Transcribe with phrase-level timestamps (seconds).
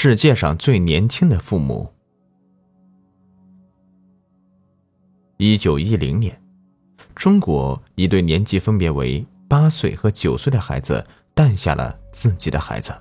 [0.00, 1.92] 世界上最年轻的父母。
[5.38, 6.40] 一九一零年，
[7.16, 12.94] 中国一对年纪分别为八岁和九岁的孩子诞下了自己的孩子。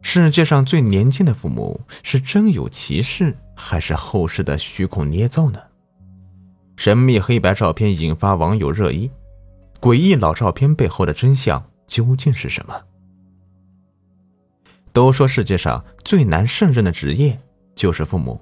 [0.00, 5.60] 世界上最年轻的父母是真有其事，还是后世的虚空捏造呢？
[6.78, 9.10] 神秘黑白照片引发网友热议，
[9.82, 12.86] 诡异老照片背后的真相究竟是什么？
[15.00, 17.40] 都说世界上最难胜任的职业
[17.74, 18.38] 就是父母。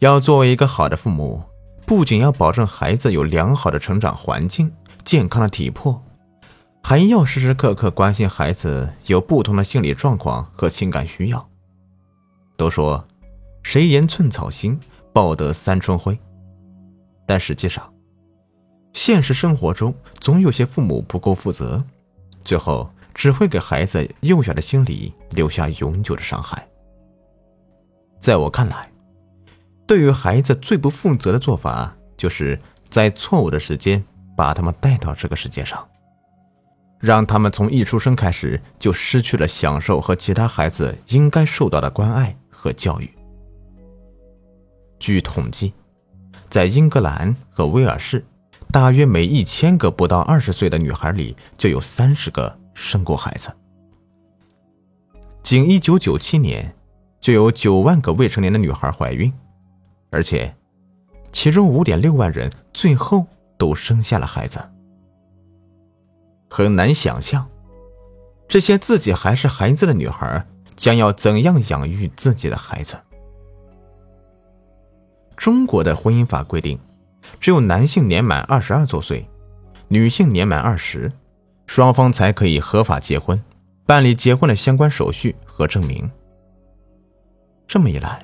[0.00, 1.42] 要作为一个好的父母，
[1.86, 4.70] 不仅要保证孩子有良好的成长环境、
[5.02, 5.98] 健康的体魄，
[6.82, 11.48] 还要时时刻刻关心孩子有不同的心理状况和情感需要。
[12.58, 13.02] 都说
[13.64, 14.78] “谁言寸草心，
[15.14, 16.20] 报得三春晖”，
[17.26, 17.90] 但实际上，
[18.92, 21.82] 现实生活中总有些父母不够负责，
[22.44, 22.90] 最后。
[23.14, 26.68] 只会给孩子幼小的心理留下永久的伤害。
[28.20, 28.90] 在我看来，
[29.86, 34.02] 对于孩子最不负责的做法，就是在错误的时间
[34.36, 35.86] 把他们带到这个世界上，
[36.98, 43.08] 让他们从一出生开始就失去了享受和其他孩子应该受到的关爱和教育。
[44.98, 45.74] 据统计，
[46.48, 48.24] 在英格兰和威尔士，
[48.72, 52.58] 大约每一千个不到二十岁的女孩里就有三十个。
[52.74, 53.50] 生过孩子，
[55.42, 56.74] 仅一九九七年，
[57.20, 59.32] 就有九万个未成年的女孩怀孕，
[60.10, 60.54] 而且，
[61.32, 64.58] 其中五点六万人最后都生下了孩子。
[66.50, 67.48] 很难想象，
[68.46, 72.96] 这些自己还是孩子的女孩将要怎样养育自己的孩子。
[75.36, 76.78] 中国的婚姻法规定，
[77.40, 79.28] 只有男性年满二十二周岁，
[79.88, 81.10] 女性年满二十。
[81.66, 83.42] 双方才可以合法结婚，
[83.86, 86.10] 办理结婚的相关手续和证明。
[87.66, 88.22] 这么一来，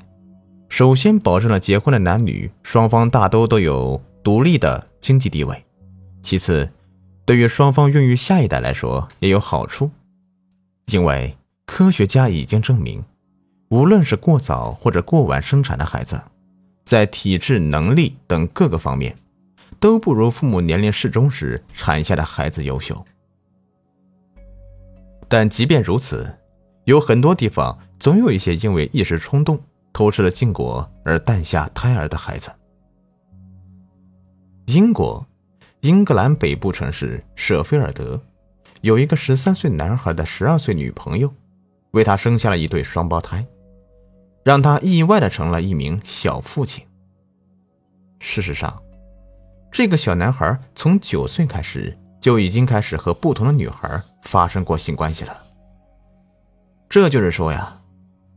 [0.68, 5.56] 首先保证了结婚的男女双方大都都有独立的经济地位；
[6.22, 6.70] 其次，
[7.24, 9.90] 对于双方孕育下一代来说也有好处，
[10.92, 13.02] 因为科学家已经证明，
[13.70, 16.20] 无论是过早或者过晚生产的孩子，
[16.84, 19.16] 在体质、能力等各个方面，
[19.80, 23.04] 都不如父母年龄适中时产下的孩子优秀。
[25.30, 26.28] 但即便如此，
[26.86, 32.50] 有很多地方总有一些因为一时冲动偷吃了禁果而诞下胎儿的孩子。
[34.66, 35.24] 英国，
[35.82, 38.20] 英格兰北部城市舍菲尔德，
[38.80, 41.32] 有一个十三岁男孩的十二岁女朋友，
[41.92, 43.46] 为他生下了一对双胞胎，
[44.44, 46.84] 让他意外的成了一名小父亲。
[48.18, 48.82] 事实上，
[49.70, 51.96] 这个小男孩从九岁开始。
[52.20, 55.42] 就已经开始和不同的女孩发生过性关系了。
[56.88, 57.80] 这就是说呀，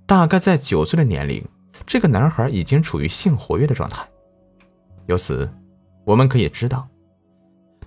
[0.06, 1.44] 大概在九岁的年龄，
[1.86, 4.08] 这个男孩已经处于性活跃的状态。
[5.08, 5.52] 由此，
[6.06, 6.88] 我们可以知道，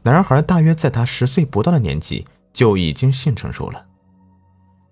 [0.02, 3.86] 男孩大约在他十岁不到的年纪就已经性成熟了，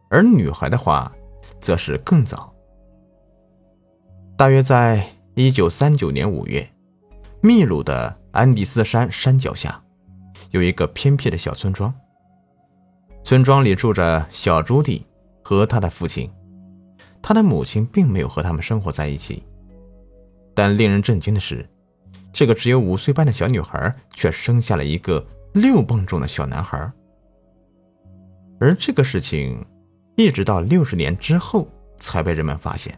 [0.09, 1.13] 而女孩的话，
[1.61, 2.55] 则是更早。
[4.37, 6.69] 大约在一九三九年五月，
[7.41, 9.83] 秘鲁的安第斯山山脚下。
[10.55, 11.93] 有一个偏僻的小村庄，
[13.25, 15.05] 村庄里住着小朱迪
[15.43, 16.31] 和他的父亲，
[17.21, 19.43] 他的母亲并没有和他们生活在一起。
[20.55, 21.69] 但令人震惊的是，
[22.33, 26.89] 这个只有五岁半的小女孩却生下了一个六磅重的小男孩。
[28.61, 29.67] 而这个事情，
[30.15, 31.67] 一直到六十年之后
[31.99, 32.97] 才被人们发现。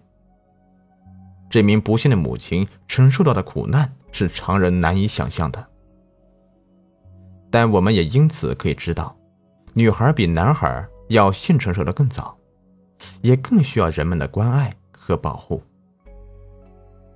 [1.49, 5.71] 这名不幸的母亲承受到的苦难是常人难以想象的。
[7.57, 9.17] 但我们也因此可以知道，
[9.73, 12.39] 女孩比男孩要性成熟的更早，
[13.23, 15.63] 也更需要人们的关爱和保护。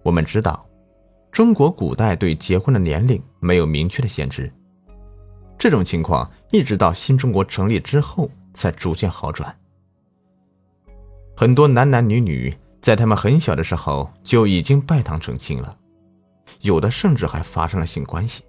[0.03, 0.67] 我们知道，
[1.31, 4.51] 中国古代对结婚的年龄没有明确的限制，
[5.59, 9.55] 这种情况一直到新中国成立之后才逐渐好转。
[11.37, 12.51] 很多男男女女
[12.81, 15.77] 在他们很小的时候就已经拜堂成亲了，
[16.63, 18.43] 有的甚至还发生了性关系。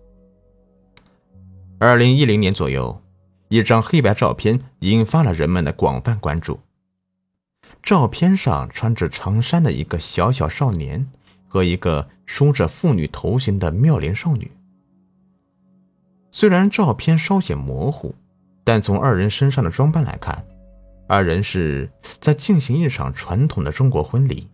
[1.84, 3.02] 二零一零年左右，
[3.50, 6.60] 一张黑白照片引发了人们的广泛关注。
[7.82, 11.10] 照片上穿着长衫的一个小小少年
[11.48, 14.52] 和一个梳着妇女头型的妙龄少女。
[16.30, 18.14] 虽然照片稍显模糊，
[18.64, 20.46] 但从二人身上的装扮来看，
[21.08, 21.90] 二人是
[22.20, 24.48] 在进行一场传统的中国婚礼。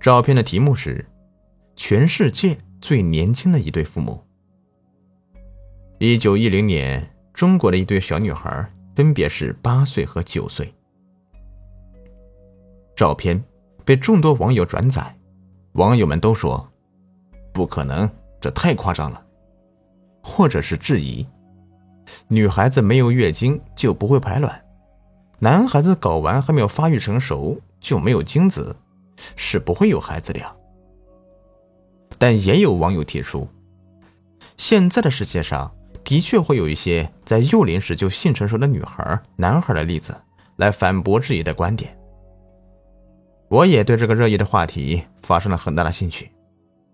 [0.00, 1.04] 照片的题目是
[1.76, 4.24] “全世界最年轻的一对父母”。
[6.00, 10.72] 一九一零年，中国的一对小女孩分别是八岁和九岁。
[12.94, 13.42] 照片
[13.84, 15.18] 被众多网友转载，
[15.72, 16.70] 网友们都说
[17.52, 18.08] ：“不可能，
[18.40, 19.26] 这太夸张了。”
[20.22, 21.26] 或者是质疑
[22.28, 24.64] ：“女孩子没有月经就不会排卵，
[25.40, 28.76] 男孩子睾丸还没有发育成熟就没有精子，
[29.34, 30.40] 是不会有孩子的。”
[32.18, 33.48] 但也有网友提出，
[34.56, 35.74] 现在的世界上
[36.08, 40.16] 的确会有一些在幼龄时就性成熟的女孩、男孩的例子，
[40.56, 41.94] 来反驳质疑的观点。
[43.50, 46.32] 我也对这个热议的话题发生了很大的兴趣，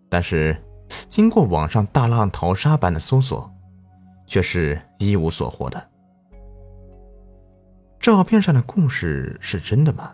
[0.08, 0.61] 但是
[1.08, 3.49] 经过网上大浪淘沙般的搜索，
[4.26, 5.81] 却是一无所获的。
[8.00, 10.12] 照片上的故事是真的吗？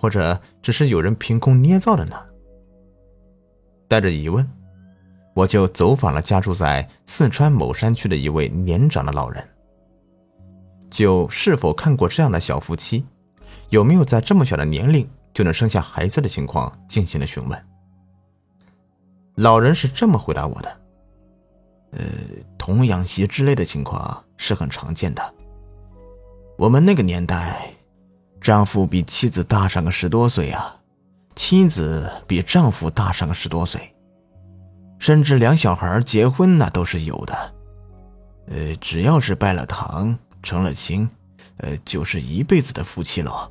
[0.00, 2.16] 或者只是有人凭空捏造的呢？
[3.86, 4.44] 带着疑问，
[5.36, 9.46] 我就走访了家住在四川某山区的一位年长的老人，
[10.90, 13.04] 就是否看过这样的小夫妻，
[13.68, 15.08] 有没有在这么小的年龄。
[15.36, 17.66] 就能生下孩子的情况进行了询问。
[19.34, 20.80] 老人是这么回答我的
[21.92, 22.02] ：“呃，
[22.56, 25.34] 童养媳之类的情况是很常见的。
[26.56, 27.70] 我们那个年代，
[28.40, 30.74] 丈夫比妻子大上个十多岁啊，
[31.34, 33.94] 妻子比丈夫大上个十多岁，
[34.98, 37.54] 甚至两小孩结婚那都是有的。
[38.48, 41.08] 呃，只要是拜了堂成了亲，
[41.58, 43.50] 呃，就是一辈子的夫妻了。”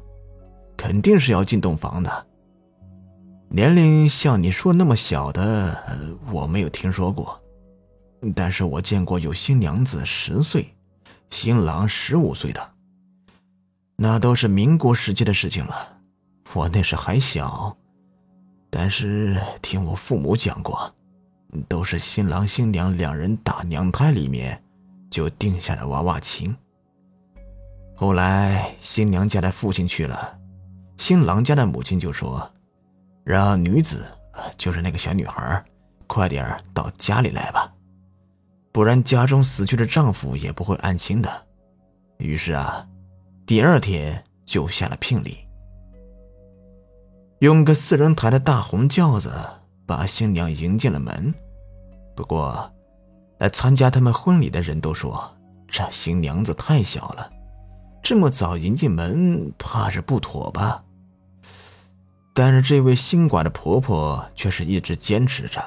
[0.77, 2.27] 肯定是要进洞房的。
[3.47, 5.83] 年龄像你说那么小的，
[6.31, 7.41] 我没有听说过。
[8.35, 10.75] 但是我见过有新娘子十岁，
[11.29, 12.73] 新郎十五岁的，
[13.95, 15.97] 那都是民国时期的事情了。
[16.53, 17.75] 我那时还小，
[18.69, 20.93] 但是听我父母讲过，
[21.63, 24.63] 都是新郎新娘两人打娘胎里面
[25.09, 26.55] 就定下了娃娃亲。
[27.95, 30.39] 后来新娘家的父亲去了。
[30.97, 32.49] 新郎家的母亲就说
[33.25, 34.05] ：“让女子，
[34.57, 35.63] 就是那个小女孩，
[36.07, 37.73] 快点到家里来吧，
[38.71, 41.45] 不然家中死去的丈夫也不会安心的。”
[42.17, 42.87] 于是啊，
[43.45, 45.39] 第二天就下了聘礼，
[47.39, 49.33] 用个四人抬的大红轿子
[49.85, 51.33] 把新娘迎进了门。
[52.15, 52.71] 不过，
[53.39, 55.35] 来参加他们婚礼的人都说，
[55.67, 57.29] 这新娘子太小了，
[58.01, 60.83] 这么早迎进门，怕是不妥吧。
[62.33, 65.63] 但是这位新寡的婆婆却是一直坚持着，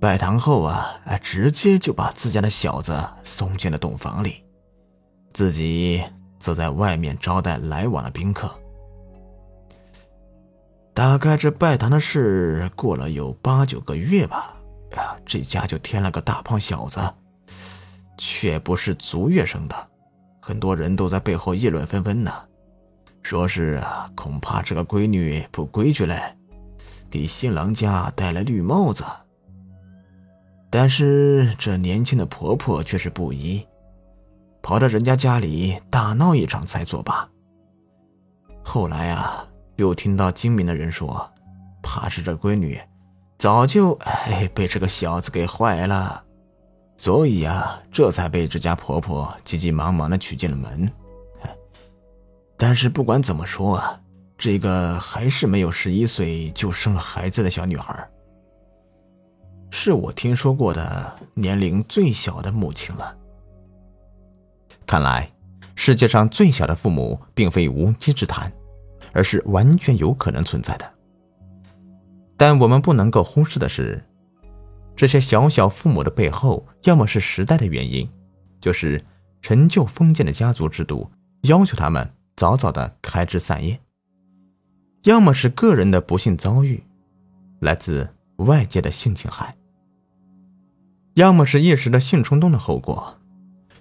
[0.00, 4.44] 拜堂后啊，直接就把自家的小子送进了洞房里，
[5.32, 6.02] 自己
[6.38, 8.52] 则在外面招待来往的宾客。
[10.94, 14.56] 大概这拜堂的事过了有八九个月吧，
[15.24, 17.00] 这家就添了个大胖小子，
[18.18, 19.76] 却不是足月生的，
[20.40, 22.32] 很多人都在背后议论纷纷呢。
[23.22, 23.82] 说是，
[24.16, 26.36] 恐怕这个闺女不规矩嘞，
[27.08, 29.04] 给新郎家戴了绿帽子。
[30.68, 33.64] 但是这年轻的婆婆却是不依，
[34.60, 37.28] 跑到人家家里大闹一场才作罢。
[38.64, 39.46] 后来啊，
[39.76, 41.30] 又听到精明的人说，
[41.82, 42.80] 怕是这闺女
[43.42, 46.22] 早就哎被这个小子给坏了，
[46.96, 50.88] 所以啊，这才被这家婆婆急急忙忙的娶进了门。
[52.56, 54.00] 但是不管怎么说啊，
[54.38, 58.08] 这个还是没有十一岁就生了孩子的小女孩，
[59.72, 63.12] 是我听说过的年龄最小的母亲了。
[64.86, 65.28] 看来
[65.74, 68.52] 世界上最小的父母并非无稽之谈，
[69.12, 70.91] 而是完全有可能存在的。
[72.42, 74.04] 但我们不能够忽视的是，
[74.96, 78.10] 这些小小父母的背后，要么是时代的原因，
[78.60, 79.00] 就是
[79.40, 81.08] 陈旧封建的家族制度
[81.42, 82.12] 要求他们。
[82.34, 83.78] 早早的开枝散叶，
[85.04, 86.82] 要么是个人的不幸遭遇，
[87.60, 88.08] 来自
[88.38, 89.54] 外界的性侵害，
[91.14, 93.20] 要么是一时的性冲动的后果。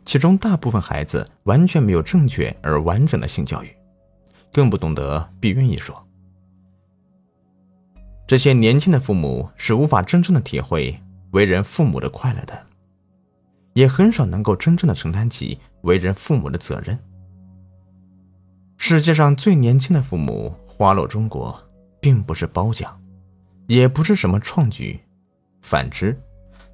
[0.06, 3.76] 其中大部分孩子完全没有正确而完整的性教育，
[4.54, 6.08] 更不懂得避孕一说。
[8.32, 10.98] 这些年轻的父母是无法真正的体会
[11.32, 12.66] 为人父母的快乐的，
[13.74, 16.98] 也很少能够真正的承担起为人父母的责任。
[18.78, 21.62] 世界上最年轻的父母花落中国，
[22.00, 22.98] 并不是褒奖，
[23.68, 25.02] 也不是什么创举，
[25.62, 26.18] 反之，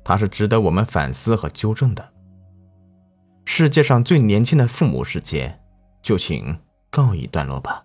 [0.04, 2.14] 它是值得我们反思和纠正的。
[3.46, 5.60] 世界上最年轻的父母事件，
[6.04, 6.60] 就请
[6.92, 7.84] 告一段落吧。